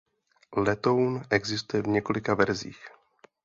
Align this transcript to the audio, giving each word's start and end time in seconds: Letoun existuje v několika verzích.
Letoun 0.57 1.21
existuje 1.29 1.81
v 1.83 1.87
několika 1.87 2.33
verzích. 2.33 2.87